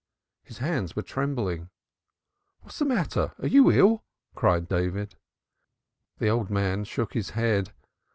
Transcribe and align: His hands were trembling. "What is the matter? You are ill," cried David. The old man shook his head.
His 0.41 0.57
hands 0.57 0.95
were 0.95 1.03
trembling. 1.03 1.69
"What 2.61 2.73
is 2.73 2.79
the 2.79 2.85
matter? 2.85 3.33
You 3.43 3.69
are 3.69 3.73
ill," 3.73 4.03
cried 4.33 4.67
David. 4.67 5.15
The 6.17 6.27
old 6.29 6.49
man 6.49 6.85
shook 6.85 7.13
his 7.13 7.29
head. 7.29 7.71